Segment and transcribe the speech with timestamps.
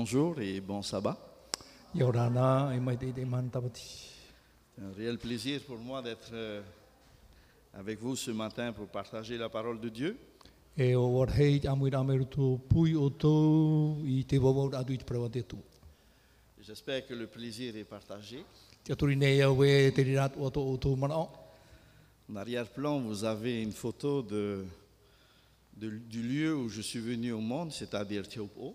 [0.00, 1.14] bonjour et bon sabbat.
[4.74, 6.62] C'est un réel plaisir pour moi d'être euh,
[7.74, 10.16] avec vous ce matin pour partager la parole de Dieu.
[16.58, 16.62] E.
[16.62, 18.38] J'espère que le plaisir est partagé.
[18.38, 18.42] E.
[22.32, 24.64] En arrière-plan, vous avez une photo de,
[25.76, 28.74] de- du lieu où je suis venu au monde, c'est-à-dire Tiopo.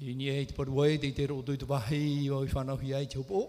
[0.00, 2.94] I ni te paruai te i te roto i te wahi o i whanau hi
[2.94, 3.46] ai te upo.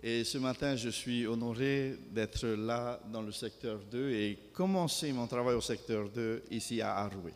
[0.00, 5.26] Et ce matin, je suis honoré d'être là dans le secteur 2 et commencer mon
[5.26, 7.32] travail au secteur 2 ici à Aroué.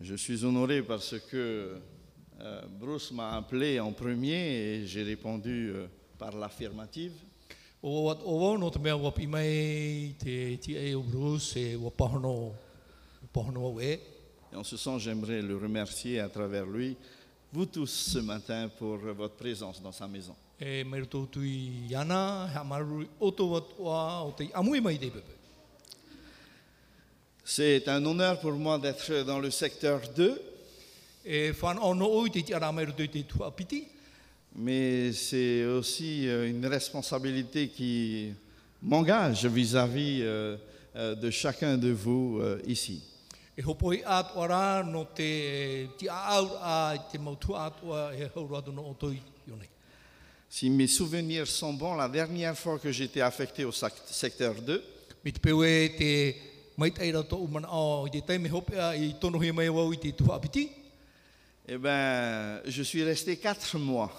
[0.00, 1.76] Je suis honoré parce que
[2.40, 5.86] euh, Bruce m'a appelé en premier et j'ai répondu euh,
[6.18, 7.12] par l'affirmative.
[7.82, 12.54] O wat o wau no te mea wapi mai te ti e o e wapahono
[13.80, 13.98] e.
[14.52, 16.96] Et en ce sens, j'aimerais le remercier à travers lui,
[17.52, 20.36] vous tous ce matin, pour votre présence dans sa maison.
[20.60, 25.10] E mai roto tui iana, hea maruru o tō watoa o te amui mai te
[25.10, 25.34] pepe.
[27.44, 30.40] C'est un honneur pour moi d'être dans le secteur 2,
[31.24, 33.88] E whan ono o i te ti ara mai roto i te tuapiti,
[34.54, 38.32] mais c'est aussi euh, une responsabilité qui
[38.82, 40.56] m'engage vis-à-vis euh,
[40.96, 43.02] euh, de chacun de vous ici.
[43.56, 47.72] e no te ti aau a te mautua
[48.14, 48.30] e
[48.72, 48.96] no.
[50.48, 54.82] Si mes souvenirs sont bons, la dernière fois que j'étais affecté au secteur 2,
[55.24, 56.34] Mi te peu e te
[56.76, 60.10] maitai rato umana o i te taime hopea i tono hi mai wau i te
[60.12, 60.68] tuapiti,
[61.68, 64.10] eh ben, je suis resté quatre mois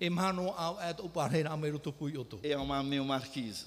[0.00, 0.10] et
[2.56, 3.66] on m'a amené aux marquises.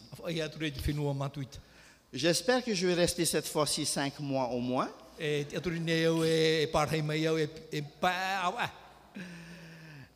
[2.13, 4.89] J'espère que je vais rester cette fois-ci cinq mois au moins.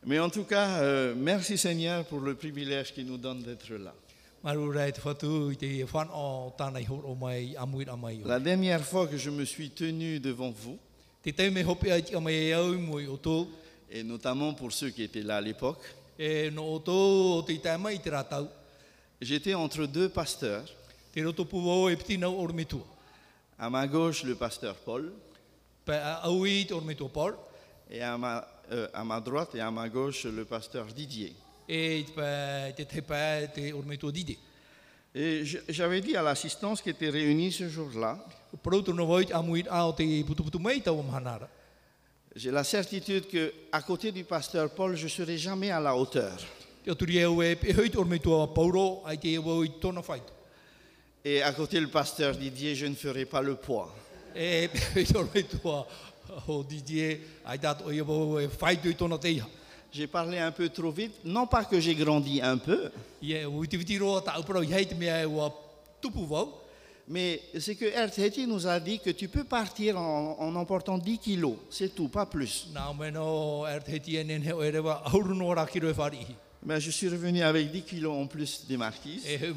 [0.04, 3.94] Mais en tout cas, euh, merci Seigneur pour le privilège qu'il nous donne d'être là.
[8.24, 10.76] La dernière fois que je me suis tenu devant vous,
[11.24, 11.30] e
[13.94, 15.78] et notamment pour ceux qui étaient là à l'époque,
[19.20, 20.64] j'étais entre deux pasteurs.
[23.58, 25.12] À ma gauche, le pasteur Paul,
[27.90, 31.34] et à ma, euh, à ma droite et à ma gauche, le pasteur Didier.
[35.14, 38.24] Et j'avais dit à l'assistance qui était réunie ce jour-là,
[42.34, 46.32] j'ai la certitude que à côté du pasteur Paul, je serai jamais à la hauteur.
[46.86, 46.92] E.
[51.24, 53.94] Et à côté du pasteur Didier, je ne ferai pas le poids.
[54.34, 54.70] E e.
[59.92, 62.90] J'ai parlé un peu trop vite, non pas que j'ai grandi un peu,
[67.08, 71.18] Mais c'est que Ertheti nous a dit que tu peux partir en, en emportant 10
[71.18, 72.68] kilos, c'est tout, pas plus.
[73.88, 74.24] Heti e.
[76.64, 79.24] Mais je suis revenu avec 10 kilos en plus des marquises.
[79.26, 79.52] E.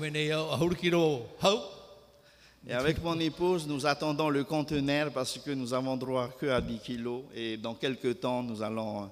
[2.68, 6.62] Et avec mon épouse, nous attendons le conteneur parce que nous avons droit que à
[6.62, 7.22] 10 kilos.
[7.36, 9.08] Et dans quelques temps, nous allons euh,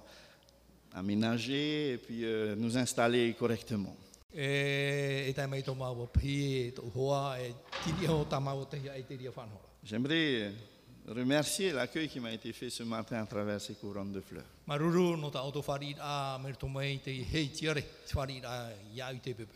[0.95, 3.95] aménager et puis euh, nous installer correctement.
[4.35, 5.53] E, e e.
[9.83, 10.51] J'aimerais
[11.07, 14.45] remercier l'accueil qui m'a été fait ce matin à travers ces couronnes de fleurs.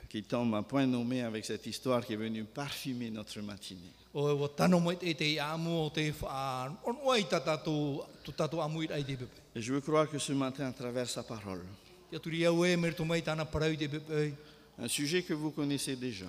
[0.09, 3.94] Qui tombe à point nommé avec cette histoire qui est venue parfumer notre matinée.
[9.56, 11.63] Et je veux croire que ce matin, à travers sa parole,
[14.79, 16.25] Un sujet que vous connaissez déjà,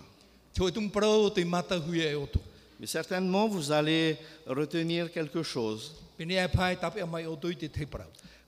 [2.80, 4.16] mais certainement vous allez
[4.46, 5.94] retenir quelque chose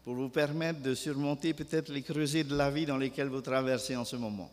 [0.03, 3.95] pour vous permettre de surmonter peut-être les creusets de la vie dans lesquels vous traversez
[3.97, 4.51] en ce moment.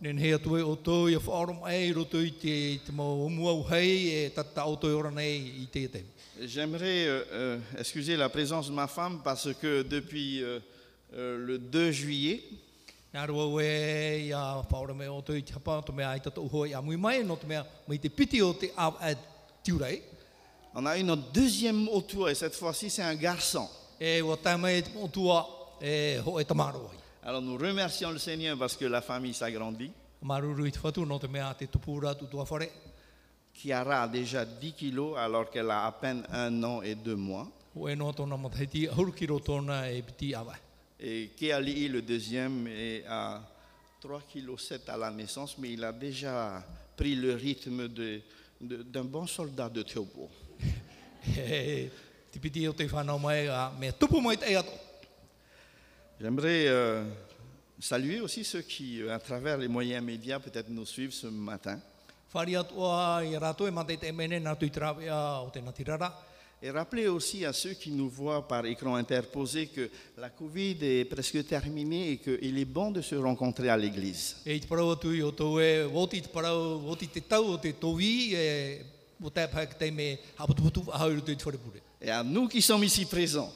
[6.41, 10.59] J'aimerais euh, euh, excuser la présence de ma femme parce que depuis euh,
[11.13, 12.43] euh, le 2 juillet,
[13.17, 18.71] I a o te ai mui mai, no tō mea mai te piti o te
[18.77, 19.15] au a
[19.63, 20.03] tiurei.
[20.75, 23.67] on a eu notre deuxième auto et cette fois-ci c'est un garçon.
[23.99, 24.21] E e
[26.23, 26.97] ho e tamaro ai.
[27.23, 29.91] Alors nous remercions le Seigneur parce que la famille s'agrandit.
[30.21, 32.69] Maruru i te whatu no te mea te tupura tu tua whare.
[33.51, 37.47] Chiara a déjà 10 kilos alors qu'elle a à peine un an et deux mois.
[37.75, 40.35] O e mataiti, e piti.
[40.99, 43.41] Et Keali, le deuxième, est à
[44.01, 46.63] 3,7 kg à la naissance, mais il a déjà
[46.95, 48.21] pris le rythme de-
[48.59, 50.29] de- d'un bon soldat de Théobo.
[54.55, 54.71] A ato.
[56.19, 57.03] J'aimerais euh,
[57.79, 61.79] saluer aussi ceux qui, euh, à travers les moyens médias, peut-être nous suivent ce matin.
[66.59, 71.06] Et rappeler aussi à ceux qui nous voient par écran interposé que la Covid est
[71.06, 74.38] presque terminée et qu'il est bon de se rencontrer à l'église.
[74.48, 74.62] E e.
[82.01, 83.53] Et à nous qui sommes ici présents,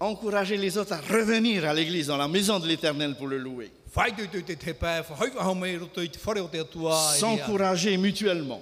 [0.00, 3.70] encourager les autres à revenir à l'église, dans la maison de l'Éternel pour le louer.
[3.96, 4.10] E.
[7.18, 8.60] S'encourager mutuellement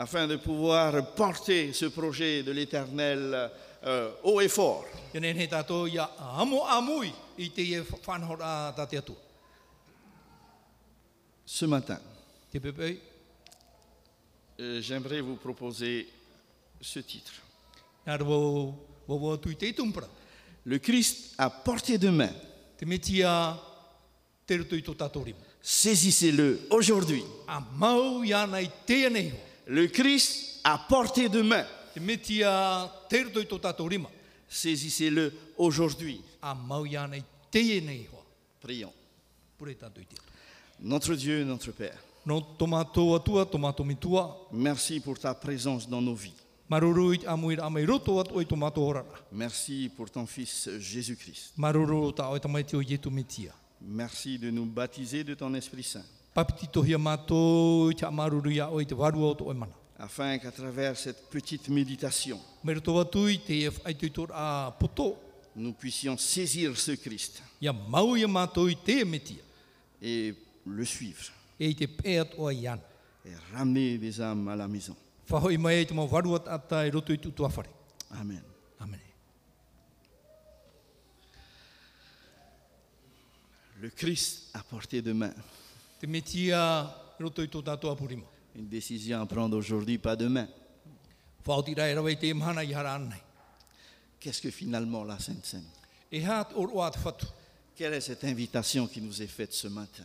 [0.00, 3.50] Afin de pouvoir porter ce projet de l'Éternel
[3.84, 4.84] euh, haut et fort.
[11.44, 11.98] Ce matin,
[14.60, 16.08] euh, j'aimerais vous proposer
[16.80, 17.32] ce titre.
[20.64, 22.30] Le Christ à portée de main.
[25.60, 27.24] Saisissez-le aujourd'hui.
[29.68, 31.64] Le Christ à portée de main.
[34.48, 36.22] Saisissez-le aujourd'hui.
[38.60, 38.92] Prions.
[40.80, 41.98] Notre Dieu, notre Père,
[44.52, 46.32] merci pour ta présence dans nos vies.
[49.32, 51.54] Merci pour ton Fils Jésus-Christ.
[53.82, 56.04] Merci de nous baptiser de ton Esprit Saint,
[59.54, 59.74] Mana.
[59.98, 62.74] afin qu'à travers cette petite méditation, e
[65.56, 67.42] nous puissions saisir ce Christ
[70.00, 71.24] et le suivre
[71.60, 74.96] E et ramener des âmes à la maison.
[75.28, 75.58] E.
[78.10, 78.42] Amen.
[78.78, 79.00] Amen.
[83.80, 85.34] Le Christ à portée de main.
[88.56, 90.48] Une décision à prendre aujourd'hui, pas demain.
[94.20, 95.64] Qu'est-ce que finalement la Sainte Seine?
[97.76, 100.04] Quelle est cette invitation qui nous est faite ce matin?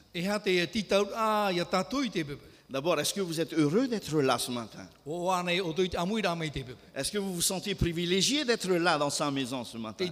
[2.74, 4.89] D'abord, est-ce que vous êtes heureux d'être là ce matin?
[5.06, 6.75] O anei o tui te amui rā mai te pepe.
[6.96, 10.03] Est-ce que vous vous sentez privilégié d'être là dans sa maison ce matin?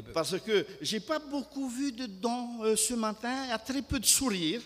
[0.00, 0.12] Pepe.
[0.14, 3.82] Parce que j'ai pas beaucoup vu de dons euh, ce matin, il y a très
[3.82, 4.60] peu de sourires.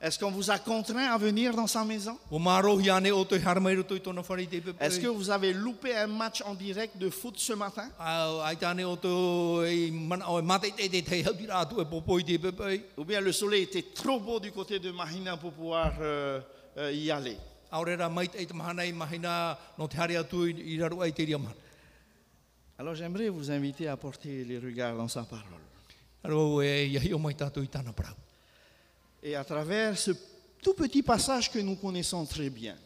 [0.00, 2.16] Est-ce qu'on vous a contraint à venir dans sa maison?
[4.80, 7.88] Est-ce que vous avez loupé un match en direct de foot ce matin?
[12.60, 12.80] E e.
[12.96, 16.40] Ou bien le soleil était trop beau du côté de Mahina pour pouvoir euh,
[16.76, 17.36] euh, y aller.
[22.78, 25.44] Alors j'aimerais vous inviter à porter les regards dans sa parole.
[29.22, 30.12] Et à travers ce
[30.62, 32.76] tout petit passage que nous connaissons très bien,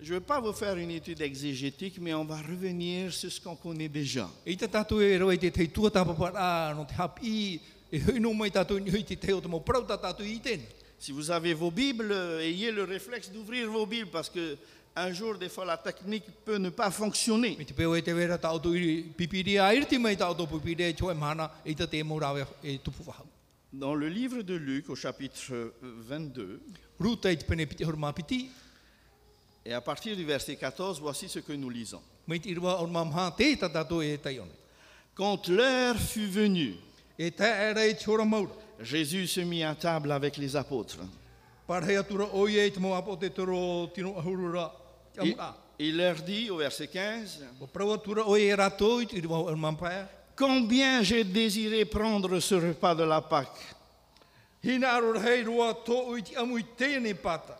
[0.00, 3.40] je ne vais pas vous faire une étude exégétique, mais on va revenir sur ce
[3.40, 4.30] qu'on connaît déjà.
[10.98, 14.56] Si vous avez vos Bibles, euh, ayez le réflexe d'ouvrir vos Bibles parce que
[14.98, 17.56] un jour, des fois, la technique peut ne pas fonctionner.
[17.58, 18.04] E e e e.
[23.70, 26.60] Dans le livre de Luc, au chapitre euh, 22,
[26.98, 28.50] Ruta i te pene piti horma piti,
[29.64, 32.00] et à partir du verset 14, voici ce que nous lisons.
[32.28, 34.18] e.
[35.14, 36.76] Quand l'heure fut venue,
[37.18, 38.48] E e.
[38.80, 41.00] Jésus se mit à table avec les apôtres.
[45.78, 49.38] Il, leur dit au verset 15, O prau atura o ie rato i te irwa
[49.38, 50.08] o mampaya.
[50.36, 53.74] Combien j'ai désiré prendre ce repas de la Pâque,
[57.22, 57.58] pata.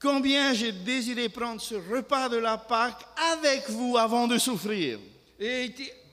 [0.00, 4.98] combien j'ai désiré prendre ce repas de la Pâque avec vous avant de souffrir?
[5.40, 6.06] E e.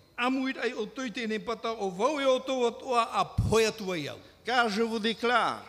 [4.46, 5.64] Car je vous déclare,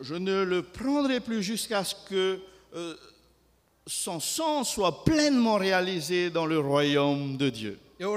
[0.00, 2.40] je ne le prendrai plus jusqu'à ce que
[2.74, 2.94] euh,
[3.86, 7.78] son sang soit pleinement réalisé dans le royaume de Dieu.
[8.00, 8.16] E e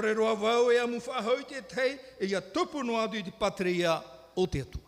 [4.44, 4.80] e.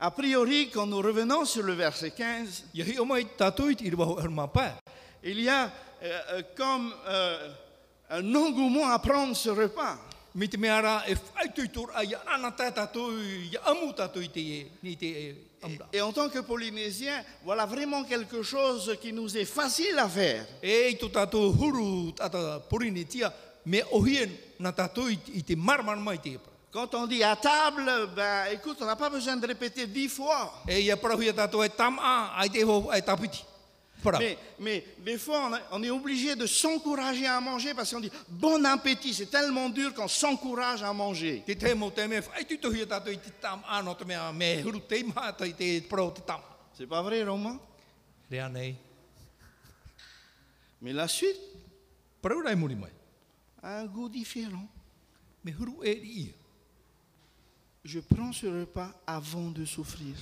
[0.00, 3.76] A priori, quand nous revenons sur le verset 15, Ia hi o mai tātou i
[3.78, 4.74] te iri waho arma pā.
[5.22, 5.70] il y a
[6.02, 7.48] euh, euh, comme euh,
[8.10, 9.96] un engouement à prendre ce repas.
[10.36, 12.18] E ia
[13.52, 15.34] ia te e, ni te e.
[15.92, 20.44] Et en tant que Polynésien, voilà vraiment quelque chose qui nous est facile à faire.
[20.62, 22.12] E huru
[23.66, 24.74] me ohien na
[25.32, 26.38] i, te marmar mai te.
[26.70, 30.52] Quand on dit à table, ben écoute, on n'a pas besoin de répéter dix fois.
[30.68, 33.44] E ia parahuia tātou e tam a, ai te ho, ai tapiti.
[34.18, 38.00] Mais, mais des fois, on, a- on est obligé de s'encourager à manger parce qu'on
[38.00, 39.14] dit bon appétit.
[39.14, 41.42] C'est tellement dur qu'on s'encourage à manger.
[46.76, 47.58] C'est pas vrai, Romain?
[50.82, 51.38] Mais la suite?
[53.62, 54.66] Un goût différent.
[55.46, 56.32] Huru e.
[57.84, 60.14] Je prends ce repas avant de souffrir.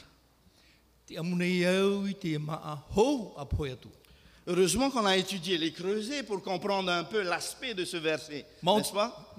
[4.45, 8.93] Heureusement qu'on a étudié les creusets pour comprendre un peu l'aspect de ce verset, n'est-ce
[8.93, 9.35] pas?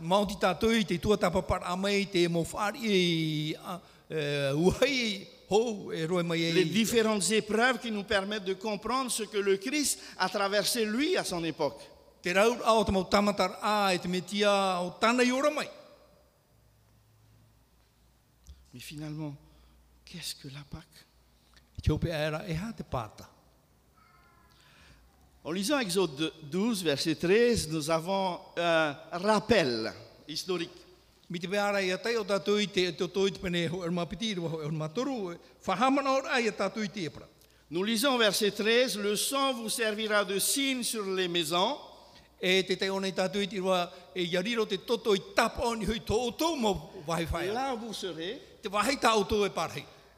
[5.50, 11.18] Les différentes épreuves qui nous permettent de comprendre ce que le Christ a traversé lui
[11.18, 11.82] à son époque.
[12.26, 12.32] E.
[18.74, 19.36] Mais finalement,
[20.06, 21.06] qu'est-ce que la Pâque
[21.86, 22.56] E.
[25.46, 29.92] En lisant Exode 12, verset 13, nous avons un rappel
[30.28, 30.72] historique.
[31.30, 31.48] I te
[37.00, 37.28] epra.
[37.70, 41.78] Nous lisons verset 13, le sang vous servira de signe sur les maisons.
[42.42, 42.76] E e
[47.54, 48.42] là vous serez,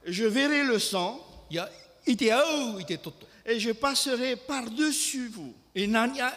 [0.06, 1.20] e je verrai le sang
[3.46, 5.54] Et je passerai par-dessus vous.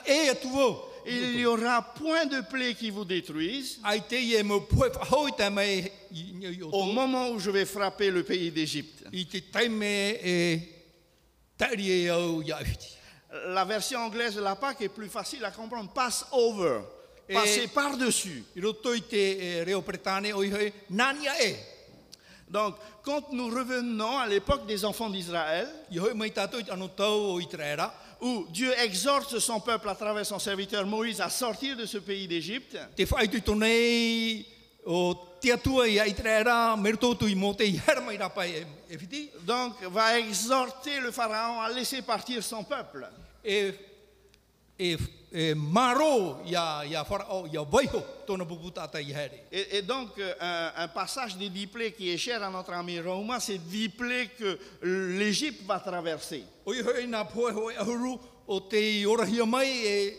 [0.06, 0.84] E e o.
[1.06, 4.90] Il n'y aura point de plaie qui vous détruise Ai te i e mo poe
[4.90, 8.50] whahoi te mai i, i, i, o au moment où je vais frapper le pays
[8.50, 9.04] d'Égypte.
[13.46, 15.90] La version anglaise de la Pâque est plus facile à comprendre.
[15.94, 16.80] Pass over.
[17.28, 18.44] Et- Passer par-dessus.
[22.50, 25.68] Donc, quand nous revenons à l'époque des enfants d'Israël,
[27.48, 27.94] trera.
[28.20, 32.26] où Dieu exhorte son peuple à travers son serviteur Moïse à sortir de ce pays
[32.26, 32.76] d'Égypte,
[39.46, 43.06] donc va exhorter le Pharaon à laisser partir son peuple.
[45.32, 46.38] E maro.
[49.52, 52.72] Et, et donc, euh, un, un passage des dix plaies qui est cher à notre
[52.72, 56.44] ami Roma, c'est plaies que l'Égypte va traverser.
[56.64, 60.16] O i hoi nā poe hoi ahuru o te i orahia mai e,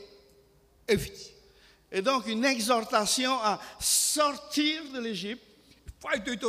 [0.89, 0.97] e.
[1.91, 5.43] Et donc, une exhortation à sortir de l'Égypte,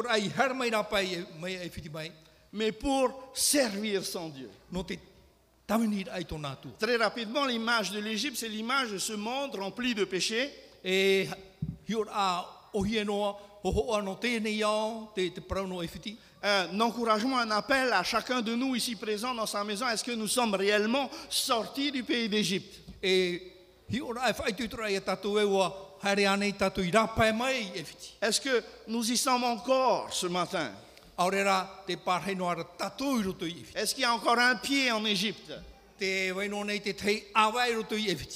[0.08, 2.12] ai mai e, mai e mai.
[2.52, 4.50] mais pour servir son Dieu.
[4.72, 5.59] Te tawini ai tō nātua.
[6.78, 10.50] Très rapidement, l'image de l'Égypte, c'est l'image de ce monde rempli de péchés.
[10.84, 11.26] E
[15.46, 15.88] parauno e.
[16.42, 19.86] Un encouragement, un appel à chacun de nous ici présents dans sa maison.
[19.86, 22.80] Est-ce que nous sommes réellement sortis du pays d'Égypte?
[23.04, 23.40] E e.
[28.22, 30.72] Est-ce que nous y sommes encore ce matin?
[31.20, 31.32] E.
[33.74, 35.50] Est-ce qu'il y a encore un pied en Égypte?
[35.50, 35.60] E.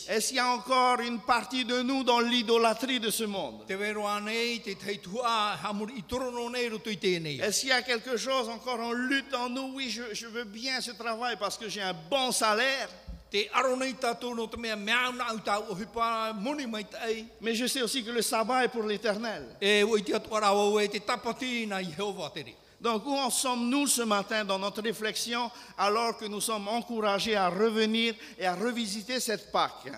[0.09, 3.65] Est-ce qu'il y a encore une partie de nous dans l'idolâtrie de ce monde?
[7.41, 9.73] Est-ce qu'il y a quelque chose encore en lutte en nous?
[9.75, 12.91] Oui, je, je veux bien ce travail parce que j'ai un bon salaire,
[17.41, 19.57] mais je sais aussi que le sabbat est pour l'éternel.
[22.85, 22.91] E e.
[22.93, 27.49] Donc, où en sommes-nous ce matin dans notre réflexion alors que nous sommes encouragés à
[27.49, 29.91] revenir et à revisiter cette Pâque?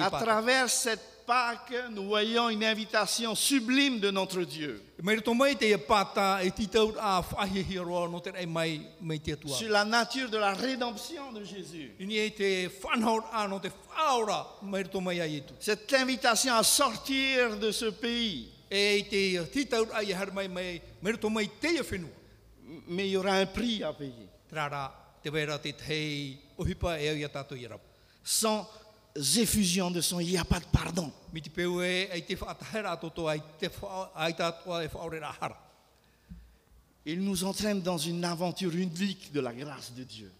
[0.00, 4.80] À travers cette Pâque, nous voyons une invitation sublime de notre Dieu.
[9.58, 11.90] Sur la nature de la rédemption de Jésus.
[15.58, 18.48] Cette invitation à sortir de ce pays.
[22.88, 24.28] Mais il y aura un prix à payer.
[28.28, 28.68] Sans
[29.36, 31.12] effusion de sang, il n'y a pas de pardon.
[31.32, 32.20] E, e.
[37.08, 40.32] Il nous entraîne dans une aventure unique de la grâce de Dieu.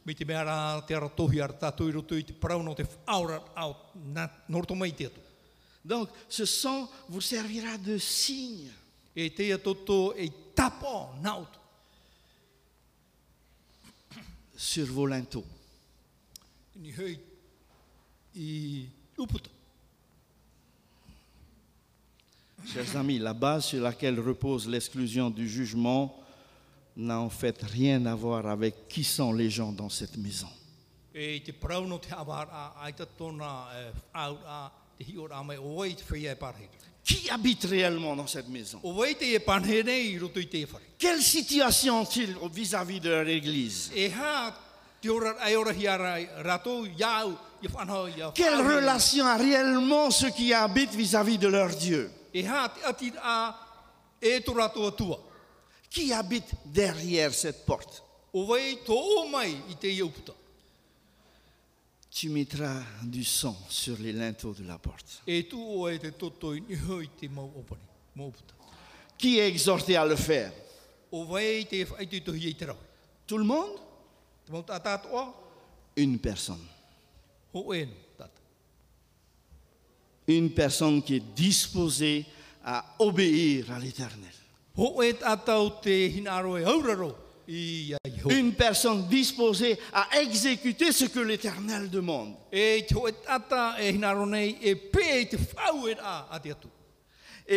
[5.85, 8.69] Donc, ce sang vous servira de signe.
[9.17, 9.31] E
[14.57, 15.45] sur vos linteaux.
[18.37, 19.51] Uputa.
[22.67, 26.19] Chers amis, la base sur laquelle repose l'exclusion du jugement
[26.97, 30.49] n'a en fait rien à voir avec qui sont les gens dans cette maison.
[31.15, 31.41] E
[33.17, 33.93] tona e.
[37.05, 38.81] Qui habite réellement dans cette maison?
[38.85, 39.39] E e.
[40.99, 43.91] Quelle situation ont-ils vis-à-vis de leur église?
[48.35, 52.11] Quelle relation a réellement ceux qui habitent vis-à-vis de leur Dieu?
[52.35, 52.43] E.
[55.91, 58.03] Qui habite derrière cette porte?
[62.11, 65.23] Tu mettras du sang sur les linteaux de la porte.
[65.29, 65.99] E e.
[69.19, 70.53] Qui est exhorté à le faire?
[73.27, 73.79] Tout le monde?
[75.97, 76.67] Une personne.
[80.29, 82.25] Une personne qui est disposée
[82.65, 84.33] à obéir à l'Éternel.
[88.29, 92.35] Une personne disposée à exécuter ce que l'Éternel demande.
[92.53, 92.85] Et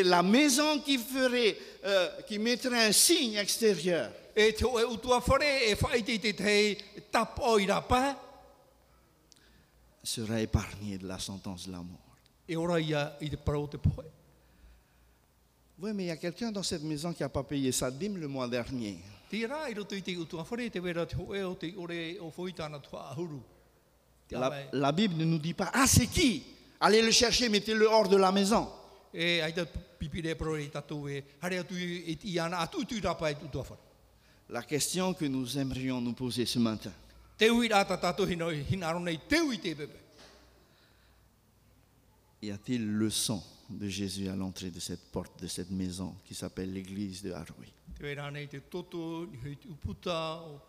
[0.03, 4.11] la maison qui ferait, euh, qui mettrait un signe extérieur,
[10.03, 11.99] sera épargnée de la sentence de la mort.
[15.81, 18.17] Oui, mais il y a quelqu'un dans cette maison qui n'a pas payé sa dîme
[18.17, 18.99] le mois dernier.
[24.73, 26.43] La, Bible ne nous dit pas, ah c'est qui?
[26.79, 28.67] Allez le chercher, mettez-le hors de la maison.
[34.49, 36.91] La question que nous aimerions nous poser ce matin,
[37.39, 39.99] Te ui rata tatou hino hinaro nei te ui te pepe.
[42.41, 46.33] y a-t-il le sang de Jésus à l'entrée de cette porte, de cette maison qui
[46.33, 47.71] s'appelle l'église de Haroui?
[47.97, 50.59] Te wera nei te toto, ni hui te uputa o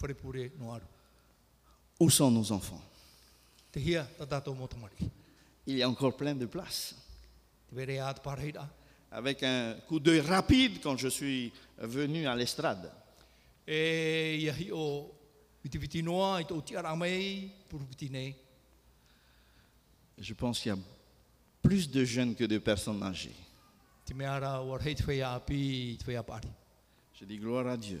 [0.00, 0.86] wharepure no aru.
[2.00, 2.82] Où sont nos enfants?
[3.72, 4.06] Te hia.
[5.66, 6.94] Il y a encore plein de places.
[7.68, 8.68] Te were a te parheira.
[9.10, 12.92] Avec un coup d'œil rapide quand je suis venu à l'estrade.
[13.66, 15.15] E ia hi o
[15.74, 16.40] viti noa.
[20.18, 20.78] Je pense qu'il y a
[21.62, 23.34] plus de jeunes que de personnes âgées.
[27.18, 28.00] Je dis gloire à Dieu.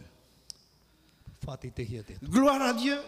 [2.22, 2.98] Gloire à Dieu.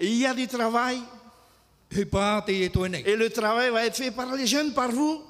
[0.00, 1.00] Et il y a du travail.
[1.92, 2.04] E.
[3.06, 5.22] Et le travail va être fait par les jeunes, par vous.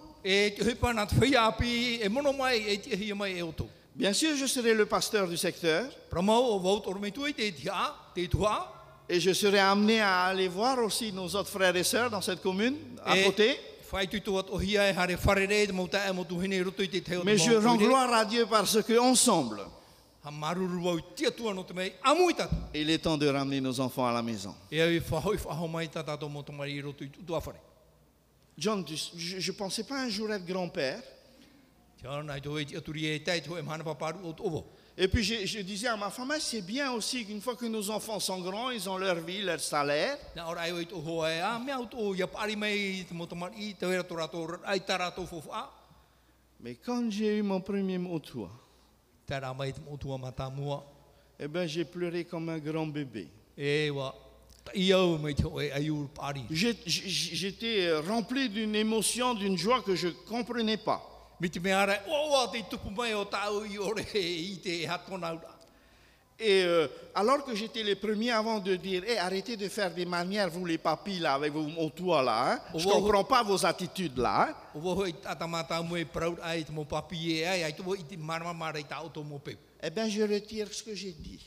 [3.97, 5.89] Bien sûr, je serai le pasteur du secteur
[9.09, 12.43] et je serai amené à aller voir aussi nos autres frères et sœurs dans cette
[12.43, 13.59] commune à côté.
[17.25, 18.77] Mais je rends gloire à Dieu parce
[21.87, 22.55] i tatu.
[22.75, 24.55] il est temps de ramener nos enfants à la maison.
[24.73, 25.01] E.
[28.59, 28.85] John,
[29.17, 31.01] je ne pensais pas un jour être grand-père.
[34.99, 37.67] Et puis je, je disais à ma femme, Ah, c'est bien aussi qu'une fois que
[37.67, 40.17] nos enfants sont grands, ils ont leur vie, leur salaire.
[40.37, 43.01] Nā ora ai o i tō hoa e a, mea o tō ia pari mai
[43.01, 45.71] i te motu mari i te wera tō rato, ai tā rato fofu a.
[46.61, 48.21] Mais quand j'ai eu mon premier mot
[51.39, 53.29] eh ben, j'ai pleuré comme un grand bébé.
[56.51, 61.16] J'étais rempli d'une émotion, d'une joie que je ne comprenais pas.
[61.41, 64.87] Mi te mea rai, o wa te tupu mai o tāu i ore i te
[64.89, 65.53] hatona ura.
[66.39, 70.05] Et euh, alors que j'étais le premier avant de dire, Eh, arrêtez de faire des
[70.05, 72.53] manières, vous les papis, là, avec vos mots toi, là.
[72.53, 72.61] hein.
[72.75, 74.49] Je ne comprends pas vos attitudes, là.
[74.51, 74.55] hein.
[74.75, 74.81] E e
[79.39, 79.55] peu.
[79.83, 81.41] Eh bien, je retire ce que j'ai dit.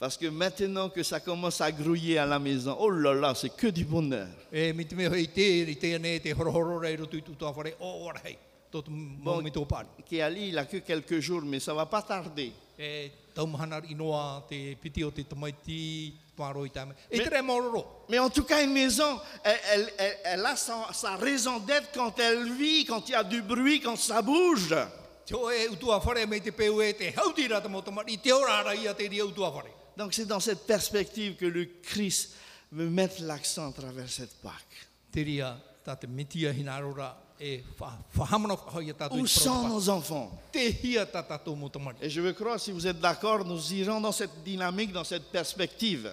[0.00, 3.54] Parce que maintenant que ça commence à grouiller à la maison, oh là là, c'est
[3.54, 4.28] que du bonheur.
[4.50, 7.74] Mi te mea hei te, i te ane te horohoro rei roto i tutua whare,
[7.80, 8.38] o ora hei,
[8.72, 9.42] tō tu Bon.
[9.42, 9.88] mō tō pāri.
[10.08, 12.50] Kéali, il a que quelques jours, mais ça va pas tarder.
[12.78, 13.10] E.
[17.38, 18.06] E maororo.
[18.08, 21.90] Mais en tout cas, une maison, elle, elle- elle- elle a sa, sa raison d'être
[21.92, 24.74] quand elle vit, quand il y a du bruit, quand ça bouge.
[30.00, 30.04] E e.
[30.04, 32.30] Donc c'est dans cette perspective que le Christ
[32.72, 34.88] veut mettre l'accent à travers cette Pâque.
[37.40, 37.62] E
[39.12, 40.30] Où sont nos enfants?
[42.02, 45.30] Et je veux croire, si vous êtes d'accord, nous irons dans cette dynamique, dans cette
[45.30, 46.12] perspective.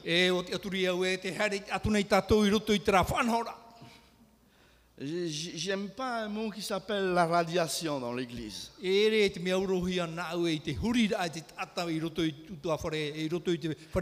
[4.99, 8.71] J'aime pas un mot qui s'appelle la radiation dans l'église.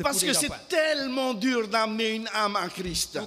[0.01, 3.17] Parce que c'est tellement dur d'amener une âme à Christ.
[3.17, 3.19] E.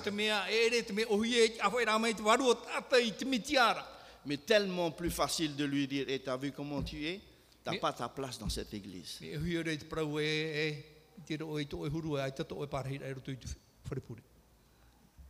[4.24, 7.20] Mais tellement plus facile de lui dire, et t'as vu comment tu es?
[7.62, 9.20] T'as pas ta place dans cette église.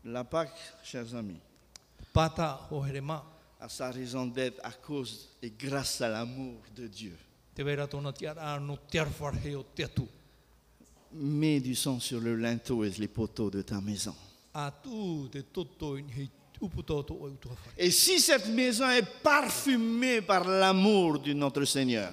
[0.05, 1.41] La Pâque, chers amis,
[2.13, 2.69] Pata
[3.61, 7.17] a sa raison d'être à cause et grâce à l'amour de Dieu.
[7.55, 8.79] te no.
[11.13, 14.15] Mets du sang sur le linteau et les poteaux de ta maison.
[14.55, 16.31] A te toto hei.
[17.77, 22.13] Et si cette maison est parfumée par l'amour de notre Seigneur,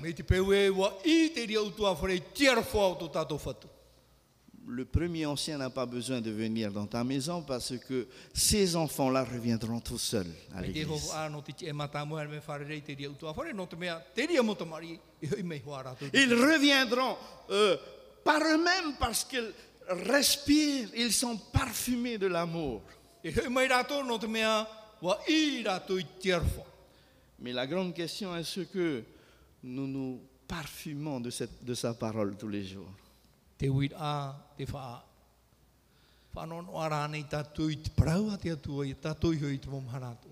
[4.68, 9.24] le premier ancien n'a pas besoin de venir dans ta maison parce que ces enfants-là
[9.24, 10.26] reviendront tout seuls
[10.56, 10.88] à l'église.
[16.14, 17.16] Ils reviendront
[17.52, 17.78] euh,
[18.24, 19.52] par eux-mêmes parce qu'ils
[19.88, 22.82] respirent, ils sont parfumés de l'amour.
[27.40, 29.04] Mais la grande question est ce que
[29.64, 32.90] nous nous parfumons de, cette, de sa parole tous les jours.
[33.58, 35.04] Te uir a, te wha
[36.36, 39.72] whanono ara nei tātou i te parau a te atua i tātou i hoi te
[39.72, 40.32] momharātou.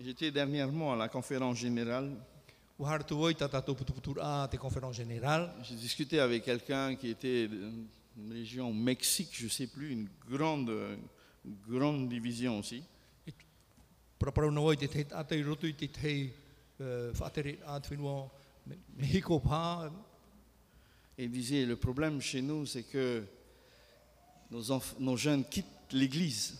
[0.00, 2.16] J'étais dernièrement à la conférence générale.
[5.62, 7.86] J'ai discuté avec quelqu'un qui était d'une
[8.32, 10.96] région Mexique, je ne sais plus, une grande, euh,
[11.68, 12.82] grande division aussi.
[21.18, 23.24] Et il disait, le problème chez nous, c'est que
[24.50, 24.62] nos,
[24.98, 26.54] nos jeunes quittent l'église.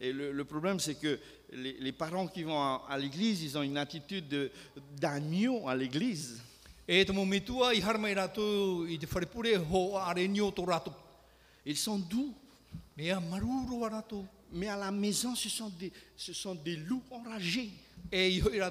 [0.00, 1.18] Et le, le problème, c'est que
[1.52, 4.50] les, les parents qui vont à, à l'église, ils ont une attitude de-
[5.00, 6.40] d'agneau à l'église.
[11.64, 12.32] Ils sont doux,
[14.52, 17.70] mais à la maison, ce sont des, ce sont des loups enragés.
[18.12, 18.68] E e e.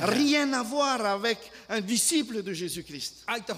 [0.00, 3.26] Rien à voir avec un disciple de Jésus-Christ.
[3.28, 3.52] Etu.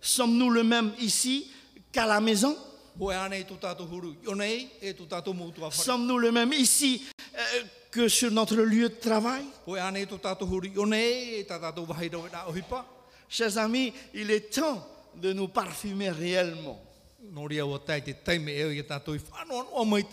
[0.00, 1.50] Sommes-nous le même ici
[1.90, 2.56] qu'à la maison?
[3.00, 3.12] E.
[5.70, 9.44] Sommes-nous le même ici euh, que sur notre lieu de travail?
[9.66, 9.72] E
[12.52, 12.84] e.
[13.28, 16.85] Chers amis, il est temps de nous parfumer réellement.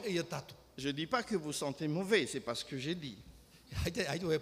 [0.06, 0.56] E a tātou.
[0.78, 3.16] Je ne dis pas que vous sentez mauvais, c'est pas ce que j'ai dit,
[3.86, 4.38] e e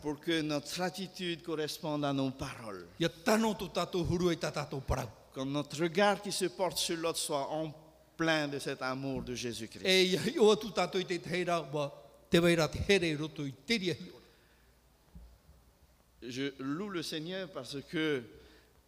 [0.01, 2.87] Pour que notre attitude corresponde à nos paroles.
[3.01, 3.09] E.
[5.33, 7.73] Que notre regard qui se porte sur l'autre soit en
[8.17, 9.87] plein de cet amour de Jésus-Christ.
[16.23, 18.23] Je loue le Seigneur parce que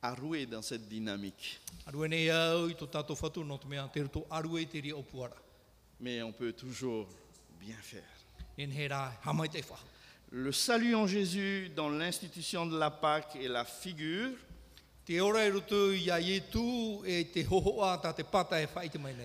[0.02, 1.60] a roué dans cette dynamique.
[6.00, 7.08] Mais on peut toujours
[7.60, 8.02] bien faire.
[10.30, 14.30] Le salut en Jésus dans l'institution de la Pâque est la figure
[15.08, 15.60] e e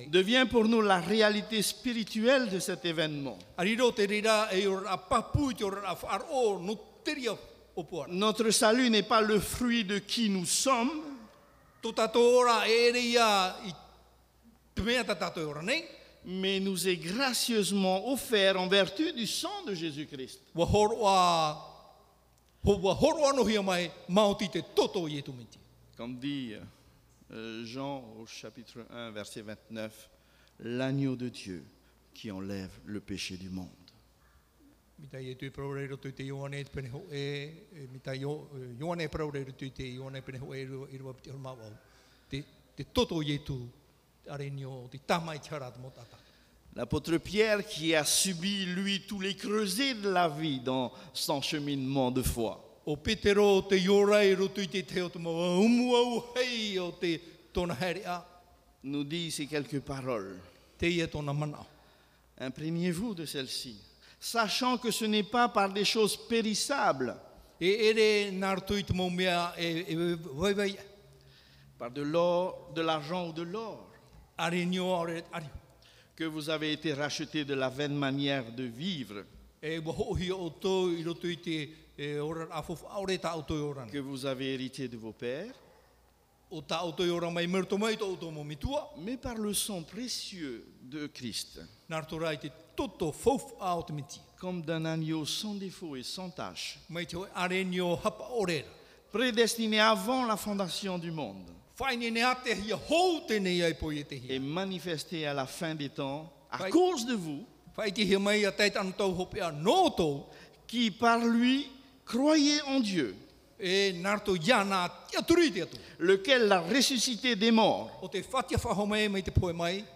[0.05, 3.37] e devient pour nous la réalité spirituelle de cet événement.
[8.09, 10.91] Notre salut n'est pas le fruit de qui nous sommes,
[15.63, 15.85] nei.
[16.25, 20.41] mais nous est gracieusement offert en vertu du sang de Jésus-Christ.
[20.55, 20.59] E.
[25.95, 26.53] Comme dit
[27.31, 30.09] Euh, Jean au chapitre 1, verset 29,
[30.61, 31.65] l'agneau de Dieu
[32.13, 33.67] qui enlève le péché du monde.
[34.97, 37.21] Mitä ei tui proreiro tui te Ioane te pene ho e,
[37.71, 41.13] e mitä Io- e, Ioane proreiro tui te Ioane pene ho e rua i rua
[41.13, 41.71] piti horma wau.
[42.29, 42.43] Te,
[42.75, 43.69] te toto i tu,
[44.27, 46.17] are nio, te tamai tara te mo tata.
[46.75, 52.11] L'apôtre Pierre qui a subi, lui, tous les creusets de la vie dans son cheminement
[52.11, 52.57] de foi.
[52.85, 57.19] O Petero te iorai ro tui te teo te mo umu au hei o te
[57.51, 58.23] tona heri a,
[58.83, 60.39] nous dit ici quelques paroles.
[60.77, 61.65] te ia tona mana.
[62.39, 63.75] Imprégnez-vous de celle-ci,
[64.19, 67.15] sachant que ce n'est pas par des choses périssables,
[71.79, 73.91] par de l'or, de l'argent ou de l'or,
[76.15, 79.23] que vous avez été rachetés de la vaine manière de vivre.
[83.91, 85.53] Que vous avez hérité de vos pères,
[88.97, 91.59] mais par le sang précieux de Christ,
[92.77, 93.11] Toto
[93.91, 94.21] miti.
[94.39, 98.61] comme d'un agneau sans défaut et sans tache, hapa orera.
[99.11, 101.49] prédestiné avant la fondation du monde
[104.29, 107.45] et manifesté à la fin des temps à cause de vous,
[110.67, 111.67] qui par lui
[112.05, 113.15] croyez en Dieu,
[113.59, 113.91] E
[115.99, 117.89] lequel l'a ressuscité des morts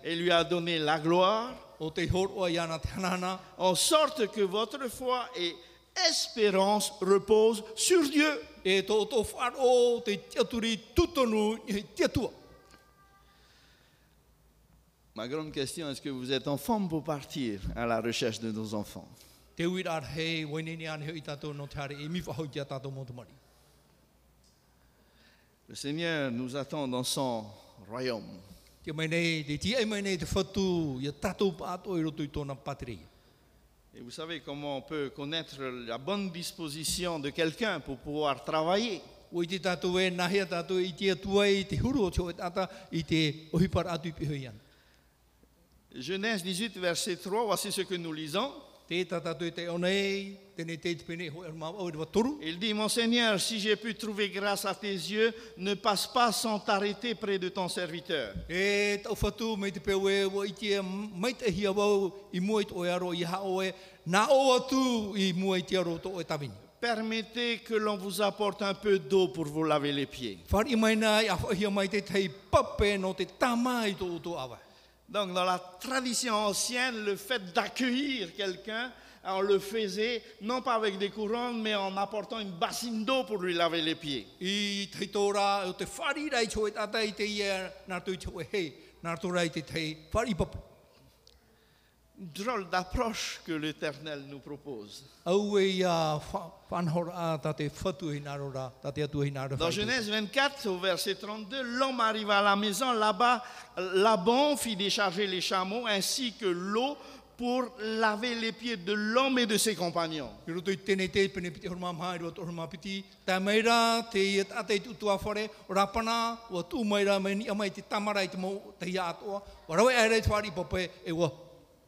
[0.04, 1.54] et lui a donné la gloire,
[3.58, 5.56] En sorte que votre foi et
[6.08, 8.40] espérance reposent sur Dieu.
[15.16, 18.52] Ma grande question, est-ce que vous êtes en forme pour partir à la recherche de
[18.52, 19.08] nos enfants?
[19.60, 19.68] E.
[25.68, 27.46] Le Seigneur nous attend dans son
[27.90, 28.40] royaume.
[28.84, 32.24] Te mai nei, te ti ai mai nei te whatu, ia tātou pāto i roto
[32.26, 33.08] i tōna patereia.
[33.94, 39.02] Et vous savez comment on peut connaître la bonne disposition de quelqu'un pour pouvoir travailler.
[39.34, 39.44] E.
[45.94, 48.52] Genèse 18, verset 3, voici ce que nous lisons.
[52.42, 56.32] Il dit, mon Seigneur, si j'ai pu trouver grâce à tes yeux, ne passe pas
[56.34, 58.34] sans t'arrêter près de ton serviteur.
[66.82, 70.40] Permettez que l'on vous apporte un peu d'eau pour vous laver les pieds.
[75.12, 78.90] Donc, dans la tradition ancienne, le fait d'accueillir quelqu'un,
[79.26, 83.38] on le faisait non pas avec des couronnes, mais en apportant une bassine d'eau pour
[83.38, 84.26] lui laver les pieds.
[92.22, 95.04] Drôle d'approche que l'Éternel nous propose.
[95.26, 96.22] Au ia
[96.70, 99.58] whanhora a tā te whatu i nā rora, tā te atu i nā rora.
[99.58, 103.42] Dans Genèse 24, au verset 32, l'homme arriva à la maison, là-bas,
[103.96, 106.96] Laban fit décharger les chameaux ainsi que l'eau
[107.38, 110.30] pour laver les pieds de l'homme et de ses compagnons.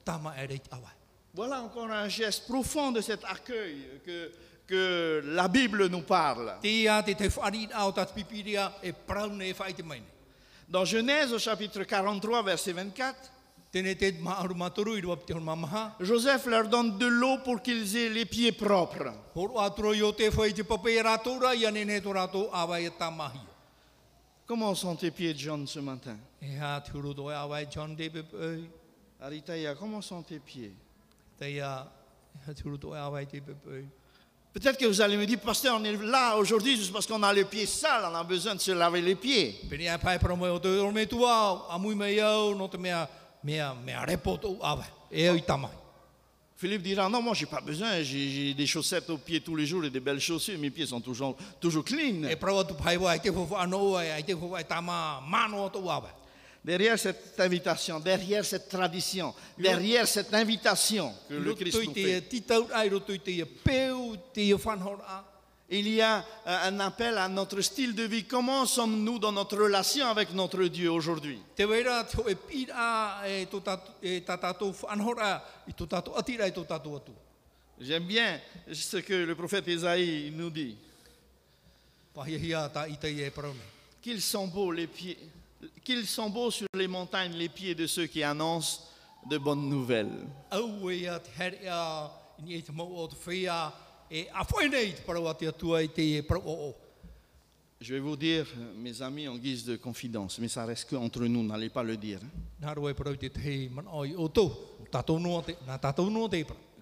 [0.05, 0.59] E.
[1.33, 4.31] Voilà encore un geste profond de cet accueil que,
[4.67, 6.57] que la Bible nous parle.
[6.63, 6.87] E
[8.83, 10.01] e.
[10.69, 13.33] Dans Genèse au chapitre 43, verset 24,
[13.73, 15.95] Tēnei te maaru matoru i rua piti horma maha.
[15.99, 19.11] Joseph leur donne de l'eau pour qu'ils aient les pieds propres.
[19.33, 19.47] E
[22.85, 23.39] e.
[24.45, 26.17] Comment sont tes pieds, John, ce matin?
[29.23, 30.73] Aritaya, comment sont tes pieds.
[34.53, 37.31] Peut-être que vous allez me dire, pasteur, on est là aujourd'hui juste parce qu'on a
[37.31, 39.55] les pieds sales, on a besoin de se laver les pieds.
[45.11, 45.39] E.
[46.57, 49.65] Philippe dira, non, moi, j'ai pas besoin, j'ai j'ai des chaussettes aux pieds tous les
[49.65, 52.23] jours et des belles chaussures, mes pieds sont toujours, toujours clean.
[56.63, 62.23] Derrière cette invitation, derrière cette tradition, derrière cette invitation que le Christ nous fait,
[64.65, 65.33] whanhora.
[65.69, 68.25] il y a euh, un appel à notre style de vie.
[68.25, 71.39] Comment sommes-nous dans notre relation avec notre Dieu aujourd'hui?
[71.59, 73.45] E pira e.
[77.81, 78.39] J'aime bien
[78.71, 80.77] ce que le prophète Isaïe nous dit.
[82.15, 82.21] E
[84.01, 85.17] qu'ils sont beaux les pieds,
[85.83, 88.81] qu'ils sont beaux sur les montagnes les pieds de ceux qui annoncent
[89.29, 90.27] de bonnes nouvelles.
[90.51, 90.57] E.
[97.81, 98.45] Je vais vous dire,
[98.77, 102.19] mes amis, en guise de confidence, mais ça reste qu'entre nous, n'allez pas le dire.
[102.23, 102.29] hein.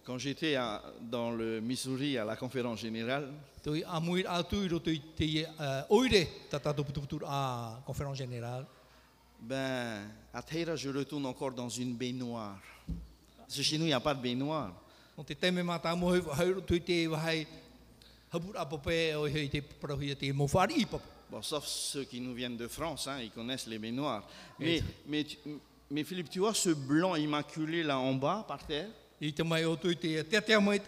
[0.04, 0.58] Quand j'étais
[1.00, 3.32] dans le Missouri à la conférence générale,
[9.42, 12.60] ben, à Teira, je retourne encore dans une baignoire.
[13.38, 14.74] Parce que chez nous, il n'y a pas de baignoire.
[21.30, 24.28] Bon, sauf ceux qui nous viennent de France, hein, ils connaissent les baignoires.
[24.60, 25.26] Mais, mais,
[25.90, 28.90] mais Philippe, tu vois ce blanc immaculé là en bas, par terre?
[29.30, 30.82] Te mai o te te mai.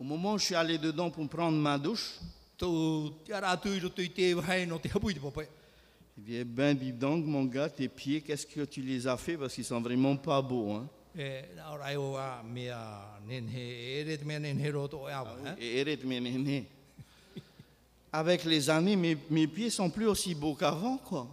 [0.00, 2.18] Au moment où je suis allé dedans pour prendre ma douche,
[3.30, 3.60] ara
[4.66, 4.90] no te
[6.16, 9.16] il dit, eh ben, dis donc, mon gars, tes pieds, qu'est-ce que tu les as
[9.16, 9.36] fait?
[9.36, 10.72] Parce qu'ils sont vraiment pas beaux.
[10.72, 10.86] Hein.
[18.12, 21.28] Avec les années, mes, mes pieds sont plus aussi beaux qu'avant, quoi.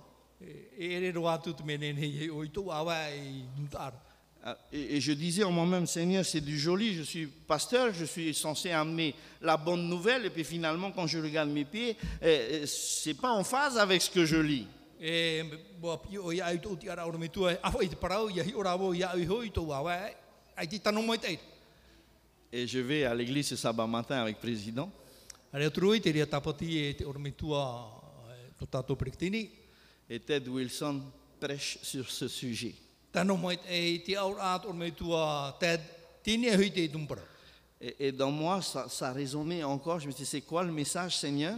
[4.44, 8.06] Ah, Et, et je disais en moi-même, Seigneur, c'est du joli, je suis pasteur, je
[8.06, 12.62] suis censé amener la bonne nouvelle, et puis finalement, quand je regarde mes pieds, eh,
[12.62, 14.68] eh, c'est pas en phase avec ce que je lis.
[15.02, 15.44] E
[21.14, 21.40] e tei.
[22.52, 24.92] Et je vais à l'église ce sabbat matin avec le président,
[25.54, 25.70] e
[30.10, 31.02] et Ted Wilson
[31.40, 32.74] prêche sur ce sujet.
[33.14, 33.60] Mai e.
[37.82, 41.18] Et, et dans moi, ça, ça résonnait encore, je me disais, c'est quoi le message,
[41.18, 41.58] Seigneur?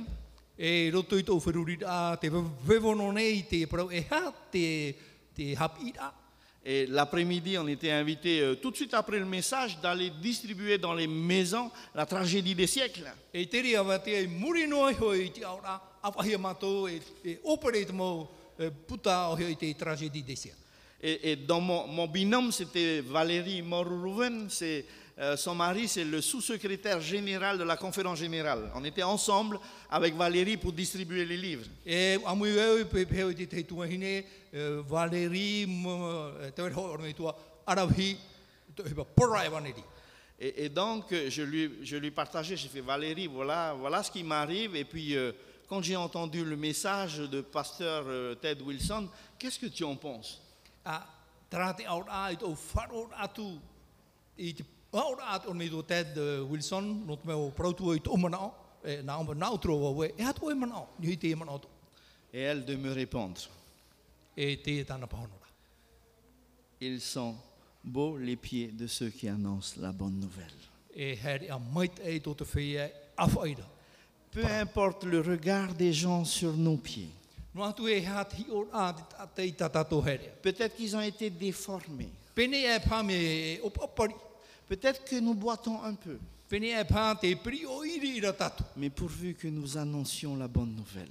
[6.64, 10.94] Et l'après-midi, on était invités, euh, tout de suite après le message, d'aller distribuer dans
[10.94, 13.12] les maisons la tragédie des siècles.
[13.34, 13.48] E
[21.02, 24.86] Et, et dans mon, mon binôme, c'était Valérie Morouven, c'est
[25.20, 28.72] euh, son mari, c'est le sous-secrétaire général de la conférence générale.
[28.76, 31.66] On était ensemble avec Valérie pour distribuer les livres.
[39.49, 39.84] Valérie.
[40.39, 44.10] Et, et donc, euh, je lui, je lui partageais, j'ai fait Valérie, voilà, voilà ce
[44.10, 44.76] qui m'arrive.
[44.76, 45.32] Et puis, euh,
[45.68, 50.41] quand j'ai entendu le message de pasteur euh, Ted Wilson, qu'est-ce que tu en penses?
[50.86, 51.01] A
[51.49, 53.59] trate aur a i to faro atu
[54.38, 54.63] i te
[54.93, 58.51] aur at on me do Ted eh, Wilson no te meu protu i to mana
[58.84, 61.61] e na o na outro o we e atu e mana ni te mana o
[62.34, 63.49] Et elle de me répondre,
[64.38, 65.36] e te tana pahono.
[66.79, 67.36] ils sont
[67.84, 70.47] beaux les pieds de ceux qui annoncent la bonne nouvelle.
[70.95, 73.67] E heri a mait e to te fia afaida.
[74.32, 77.11] Peu importe le regard des gens sur nos pieds.
[77.56, 78.02] E.
[80.41, 82.10] Peut-être qu'ils ont été déformés.
[82.38, 83.60] E.
[84.68, 86.14] Peut-être que nous boitons un peu.
[86.14, 86.20] E.
[88.78, 91.10] Mais pourvu que nous annoncions la bonne nouvelle.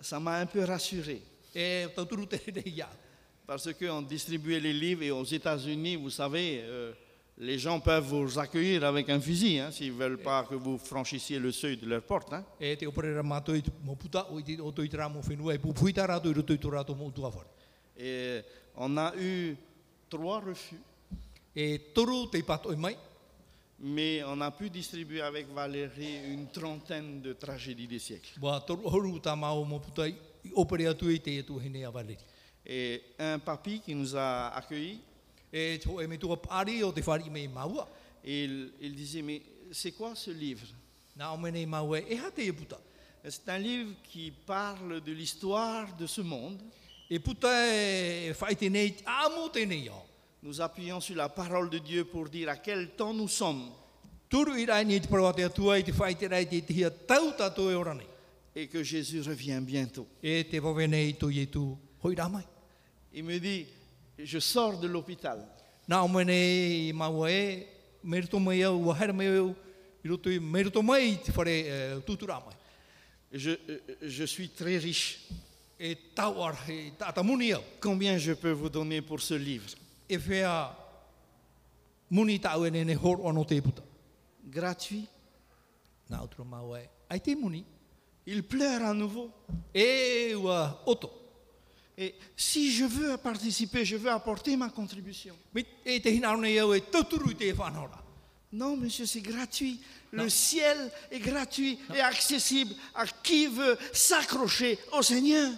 [0.00, 1.22] Ça m'a un peu rassuré.
[3.46, 6.92] Parce qu'on distribuait les livres et aux États-Unis, vous savez, euh,
[7.38, 10.78] les gens peuvent vous accueillir avec un fusil hein, s'ils ne veulent pas que vous
[10.78, 12.32] franchissiez le seuil de leur porte.
[12.32, 12.44] hein.
[12.60, 12.76] E
[14.88, 17.46] tera mo whenua e whare.
[17.96, 18.42] Et
[18.76, 19.56] on a eu
[20.08, 20.80] trois refus,
[21.54, 21.78] E
[23.84, 28.38] mais on a pu distribuer avec Valérie une trentaine de tragédies des siècles.
[28.40, 28.62] E.
[32.64, 35.00] Et un papy qui nous a accueillis,
[35.52, 37.88] E e maua.
[38.24, 40.66] il, il disait, mais c'est quoi ce livre?
[43.28, 46.60] C'est un livre qui parle de l'histoire de ce monde.
[47.10, 47.18] Au.
[50.42, 53.70] Nous appuyons sur la parole de Dieu pour dire à quel temps nous sommes
[58.54, 60.06] et que Jésus revient bientôt.
[63.14, 63.66] Il me dit,
[64.18, 65.48] je sors de l'hôpital.
[65.88, 67.66] E, e, mai.
[73.32, 73.58] Je,
[74.02, 75.20] je suis très riche.
[75.80, 75.96] E e.
[77.80, 79.68] Combien je peux vous donner pour ce livre?
[80.08, 80.44] E e
[83.02, 83.82] hor puta.
[84.44, 85.08] Gratuit
[86.10, 87.34] e.
[87.34, 87.64] Muni?
[88.26, 89.32] Il pleure à nouveau.
[89.74, 90.34] E
[90.86, 91.21] oto.
[91.98, 95.36] Et si je veux participer, je veux apporter ma contribution.
[98.52, 99.80] Non, monsieur, c'est gratuit.
[100.10, 105.50] Le ciel est gratuit et accessible à qui veut s'accrocher au Seigneur.
[105.50, 105.56] E.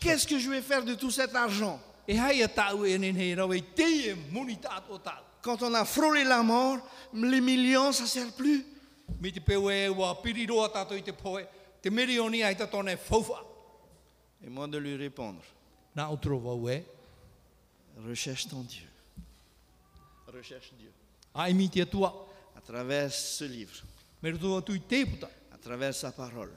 [0.00, 1.80] Qu'est-ce que je vais faire de tout cet argent?
[5.42, 6.78] Quand on a frôlé la mort,
[7.14, 8.64] les millions, ça ne sert plus.
[14.42, 15.42] Et moi de lui répondre,
[15.96, 16.82] e.
[18.06, 18.86] recherche ton Dieu.
[20.32, 20.92] Recherche Dieu.
[22.56, 23.74] À travers ce livre,
[25.52, 26.52] à travers sa parole.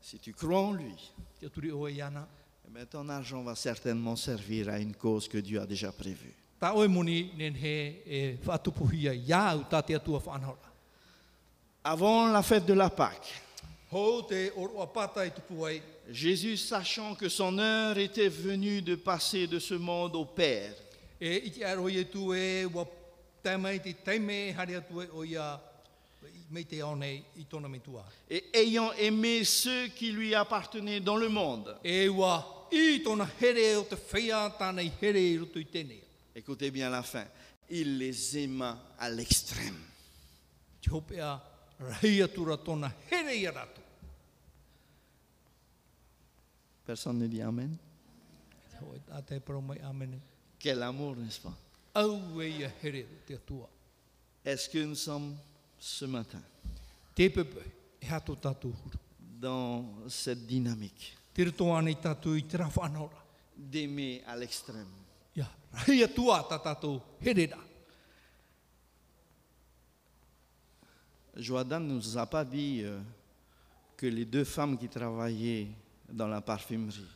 [0.00, 1.48] Si tu crois en lui, eh
[2.70, 6.34] bien, ton argent va certainement servir à une cause que Dieu a déjà prévue.
[6.60, 10.68] Tā oe muni nen he e te atua whanhora.
[11.82, 13.32] Avant la fête de la Pâque,
[13.92, 15.82] Ho te oroa pata i tupu ai.
[16.10, 20.74] Jésus, sachant que son heure était venue de passer de ce monde au Père,
[21.20, 22.86] E iti aro i tu e wa
[23.42, 25.60] taimai te taime hari atu e o ia
[26.50, 28.04] mei te ao nei i tona me tua.
[28.30, 33.76] et ayant aimé ceux qui lui appartenaient dans le monde, E wa i tona here
[33.76, 36.00] o te whea tānei here i rutu i tēnei.
[36.34, 37.26] Écoutez bien la fin,
[37.68, 39.78] il les aima à l'extrême.
[46.84, 47.76] Personne ne dit Amen.
[50.58, 51.56] Quel amour, n'est-ce pas?
[54.44, 55.36] Est-ce que nous sommes
[55.78, 56.40] ce matin
[57.18, 57.30] e
[59.40, 61.16] dans cette dynamique?
[63.56, 64.99] D'aimer à l'extrême
[65.74, 67.60] Ia, rahi atua tā tātou here ra.
[71.36, 73.00] Joadan ne nous a pas dit euh,
[73.96, 75.68] que les deux femmes qui travaillaient
[76.08, 77.06] dans la parfumerie.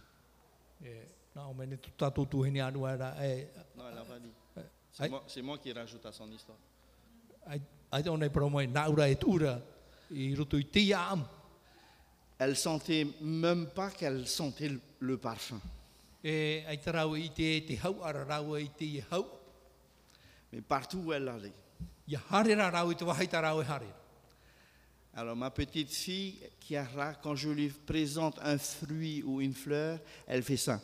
[0.84, 0.94] E,
[1.34, 4.32] nā o mene tu tātou tuhene anu ara, e, Non, elle n'a pas dit.
[4.56, 4.64] Aïe.
[4.92, 6.58] C'est moi, moi qui rajoute à son histoire.
[12.38, 15.60] Elle sentait même pas qu'elle sentait le parfum.
[16.24, 19.26] E, ai te rau i te te hau ara rau i te i hau.
[20.52, 21.52] Mais partout où elle allait.
[22.08, 24.00] Ia harera rau i te wahaita rau e harera.
[25.16, 30.42] Alors ma petite fille, Chiara, quand je lui présente un fruit ou une fleur, elle
[30.42, 30.80] fait ça.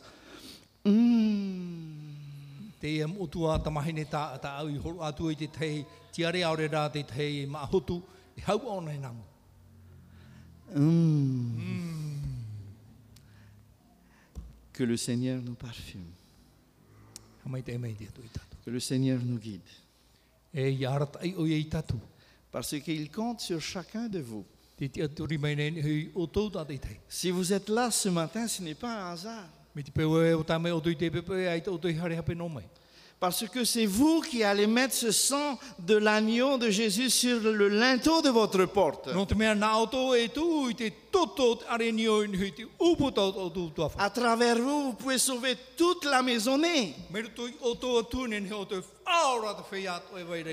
[2.81, 5.83] Te ia motua tamahine tā, tā au i horo atu i te tei,
[6.15, 7.99] tiare aore rā te tei ma hotu,
[8.33, 9.21] i hau ona i namu.
[10.73, 12.00] Mmh.
[14.73, 16.05] Que le Seigneur nous parfume,
[18.65, 19.61] que le Seigneur nous guide.
[22.51, 24.45] Parce qu'il compte sur chacun de vous.
[27.07, 29.47] Si vous êtes là ce matin, ce n'est pas un hasard.
[33.21, 37.67] Parce que c'est vous qui allez mettre ce sang de l'agneau de Jésus sur le
[37.69, 39.09] linteau de votre porte.
[43.99, 46.95] À travers vous, vous pouvez sauver toute la maisonnée.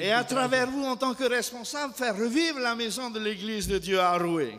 [0.02, 3.78] Et à travers vous, en tant que responsable, faire revivre la maison de l'église de
[3.78, 4.54] Dieu à Aroué.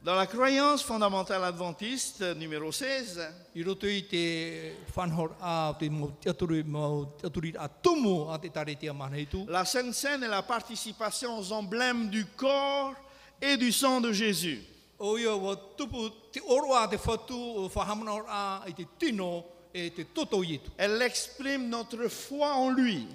[0.00, 3.20] Dans la croyance fondamentale adventiste numéro 16,
[3.56, 8.30] I roto i te whanhor a te mo te aturi, mo te aturi a tumu
[8.30, 9.44] a te tare te amanei tū.
[9.48, 12.94] la Sainte Seine est la participation aux emblèmes du corps
[13.42, 14.62] et du sang de Jésus.
[15.00, 15.16] E.
[20.78, 23.06] Elle exprime notre foi en lui,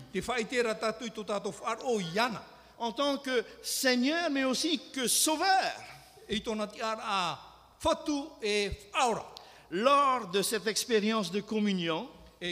[2.78, 5.93] en tant que Seigneur, mais aussi que Sauveur.
[9.70, 12.08] Lors de cette expérience de communion,
[12.44, 12.52] E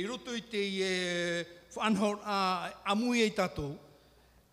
[3.15, 3.78] e e tātou.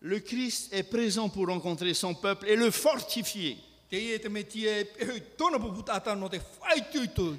[0.01, 3.57] le Christ est présent pour rencontrer son peuple et le fortifier.
[3.91, 4.19] E.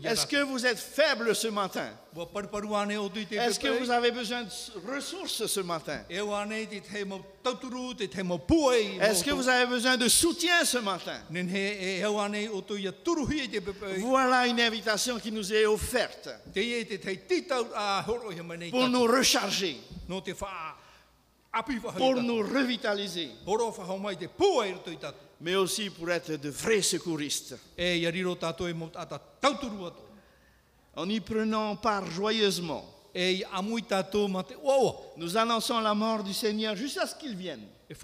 [0.04, 1.90] Est-ce que vous êtes faible ce matin?
[2.16, 4.50] Est-ce que vous avez besoin de
[4.92, 6.04] ressources ce matin?
[6.10, 6.14] E.
[9.00, 11.20] Est-ce que vous avez besoin de soutien ce matin?
[11.30, 12.02] E.
[14.00, 16.28] Voilà une invitation qui nous est offerte.
[18.72, 19.76] Pour nous recharger,
[21.96, 23.30] pour nous revitaliser.
[25.40, 28.22] Mais aussi pour être de vrais secouristes, e e
[30.96, 32.84] en y prenant part joyeusement.
[33.14, 33.42] E.
[35.16, 37.66] Nous annonçons la mort du Seigneur jusqu'à ce qu'il vienne.
[37.88, 37.94] Et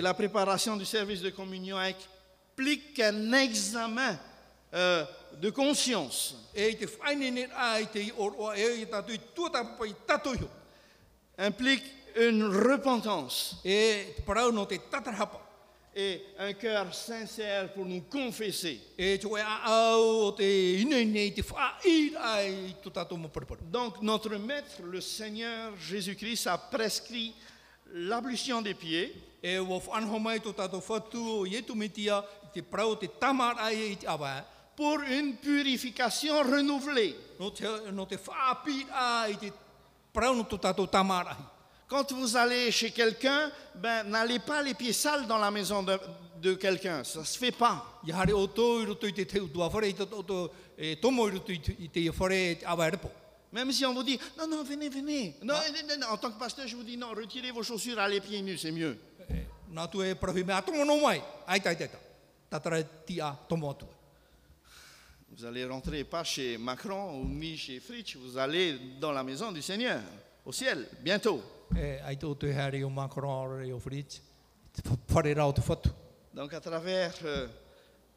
[0.00, 4.18] la préparation du service de communion implique un examen
[4.74, 5.04] euh,
[5.40, 6.36] de conscience,
[11.38, 11.82] implique
[12.16, 15.44] une repentance E te parau no te tatarahapa.
[15.96, 18.80] et un cœur sincère pour nous confesser.
[23.70, 27.34] Donc notre Maître, le Seigneur Jésus-Christ, a prescrit
[27.92, 29.14] l'ablution des pieds
[34.76, 37.14] pour une purification renouvelée.
[41.94, 45.96] Quand vous allez chez quelqu'un, ben, n'allez pas les pieds sales dans la maison de,
[46.42, 47.04] de quelqu'un.
[47.04, 48.00] Ça ne se fait pas.
[48.04, 48.12] E.
[53.52, 55.36] Même si on vous dit, non, non, venez, venez.
[55.40, 58.20] Non, non, non, en tant que pasteur, je vous dis, non, retirez vos chaussures, allez
[58.20, 58.98] pieds nus, c'est mieux.
[59.30, 59.34] E,
[59.88, 60.16] tu e.
[65.30, 69.52] Vous allez rentrer pas chez Macron ou ni chez Fritsch, vous allez dans la maison
[69.52, 70.00] du Seigneur,
[70.44, 71.40] au ciel, bientôt.
[71.76, 74.20] E, Macron e whatu.
[76.32, 77.48] Donc à travers euh,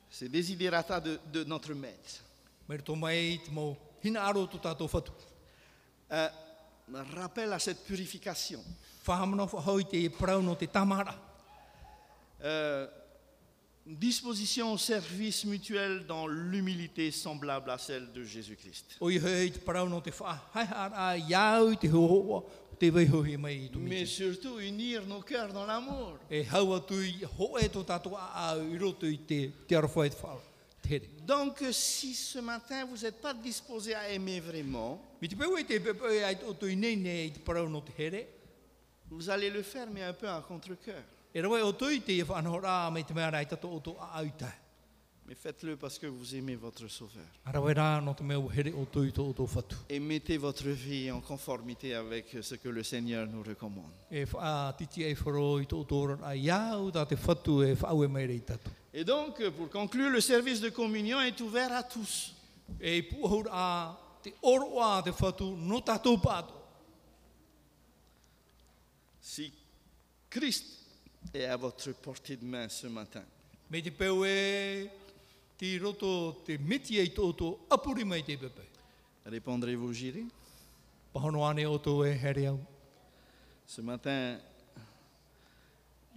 [0.10, 2.24] ces désidérata de, de notre Maître,
[2.68, 5.12] Mere tō mai te mau hina aro tō tātou whatu.
[6.12, 6.30] euh,
[7.16, 8.62] rappel à cette purification.
[9.08, 11.16] Whahamana whahau i te parau no te tamara.
[12.43, 12.88] Euh,
[13.86, 18.97] disposition au service mutuel dans l'humilité semblable à celle de Jésus-Christ.
[22.80, 26.17] Te mai tu Mais surtout unir nos cœurs dans l'amour.
[26.30, 26.59] E a
[28.91, 31.01] te te.
[31.25, 36.65] Donc si ce matin vous n'êtes pas disposé à aimer vraiment, te
[37.67, 37.84] no
[39.09, 41.03] vous allez le faire mais un peu à contre-cœur.
[41.34, 43.13] E o mai te
[43.49, 44.66] tato o a.
[45.28, 47.25] Mais faites-le parce que vous aimez votre Sauveur.
[49.89, 53.91] Et mettez votre vie en conformité avec ce que le Seigneur nous recommande.
[58.93, 62.34] Et donc, pour conclure, le service de communion est ouvert à tous.
[62.80, 63.01] E
[65.82, 66.53] tātou pāto.
[69.21, 69.51] Si
[70.30, 70.65] Christ
[71.34, 73.23] est à votre portée de main ce matin,
[75.58, 78.66] ti roto te miti e tō apuri mai te pepe.
[79.26, 80.26] répondrez-vous, j'irai
[81.12, 82.60] Pahono ane o tō e here au.
[83.66, 84.39] Ce matin,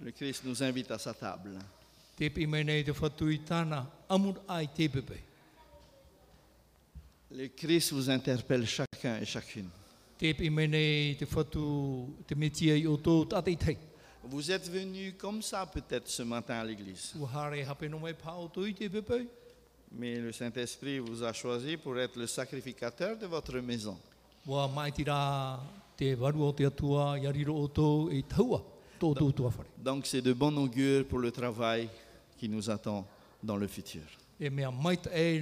[0.03, 1.59] le Christ nous invite à sa table.
[2.17, 3.81] Te pi mai nei te whatu i tāna
[4.13, 5.17] amur ai te pepe.
[7.31, 9.71] Le Christ vous interpelle chacun et chacune.
[10.19, 13.79] Te pi mai nei te whatu te miti e o tō tātei tei.
[14.23, 17.15] Vous êtes venus comme ça peut-être ce matin à l'église,
[19.93, 23.99] mais le Saint-Esprit vous a choisi pour être le sacrificateur de votre maison.
[24.47, 24.71] Whare.
[29.79, 31.89] Donc c'est de bon augure pour le travail
[32.39, 33.07] qui nous attend
[33.43, 34.03] dans le futur.
[34.41, 35.39] E mea maita e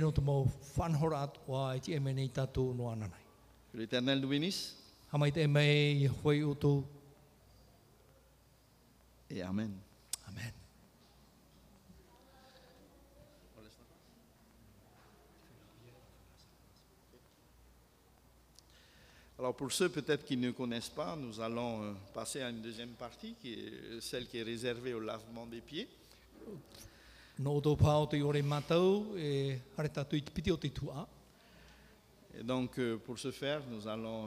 [9.31, 9.73] et Amen.
[10.29, 10.53] Amen.
[19.39, 22.89] Alors pour ceux peut-être qui ne connaissent pas, nous allons euh, passer à une deuxième
[22.91, 25.87] partie, qui est euh, celle qui est réservée au lavement des pieds.
[26.45, 26.57] E.
[32.35, 34.27] Et donc euh, pour ce faire, nous allons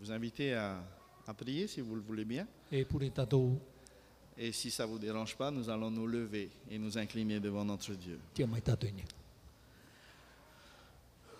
[0.00, 0.82] vous inviter à,
[1.26, 2.46] à prier si vous le voulez bien.
[2.72, 3.60] E pure tātou
[4.40, 7.64] Et si ça ne vous dérange pas, nous allons nous lever et nous incliner devant
[7.64, 8.20] notre Dieu.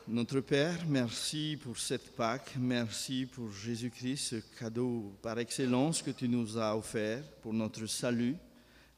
[0.09, 6.29] Notre Père, merci pour cette Pâque, merci pour Jésus-Christ, ce cadeau par excellence que tu
[6.29, 8.35] nous as offert pour notre salut.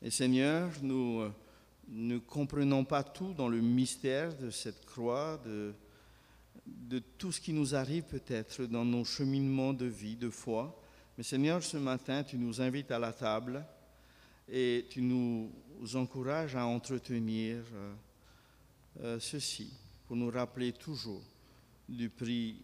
[0.00, 1.32] Et Seigneur, nous euh,
[1.88, 5.74] ne comprenons pas tout dans le mystère de cette croix, de,
[6.64, 10.80] de tout ce qui nous arrive peut-être dans nos cheminements de vie, de foi.
[11.18, 13.62] Mais Seigneur, ce matin, tu nous invites à la table
[14.50, 15.50] et tu nous
[15.94, 17.94] encourages à entretenir euh,
[19.02, 19.72] euh, ceci
[20.06, 21.22] pour nous rappeler toujours
[21.88, 22.56] du prix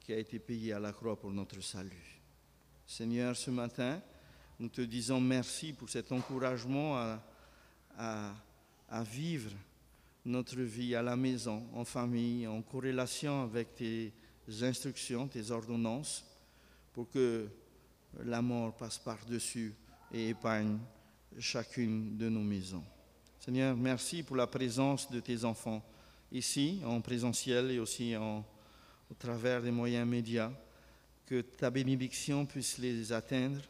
[0.00, 2.20] qui a été payé à la croix pour notre salut.
[2.86, 4.00] Seigneur, ce matin,
[4.60, 7.20] Nous te disons merci pour cet encouragement à,
[7.98, 8.32] à-
[8.88, 9.50] à vivre
[10.24, 14.12] notre vie à la maison, en famille, en corrélation avec tes
[14.62, 16.24] instructions, tes ordonnances,
[16.92, 17.48] pour que
[18.22, 19.74] la mort passe par-dessus
[20.14, 20.78] et épargne
[21.38, 22.84] chacune de nos maisons.
[23.40, 25.84] Seigneur, merci pour la présence de tes enfants
[26.30, 30.52] ici, en présentiel et aussi au travers des moyens médias.
[31.26, 33.60] Que ta bénédiction puisse les atteindre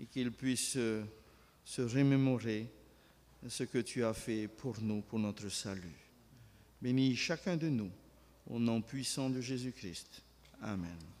[0.00, 1.04] et qu'ils puissent euh,
[1.64, 2.66] se remémorer
[3.46, 5.96] ce que tu as fait pour nous, pour notre salut.
[6.80, 7.90] Bénis chacun de nous
[8.48, 10.22] au nom puissant de Jésus-Christ.
[10.62, 11.17] Amen.